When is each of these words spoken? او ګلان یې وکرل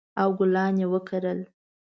او 0.21 0.29
ګلان 0.39 0.73
یې 0.81 0.87
وکرل 0.93 1.39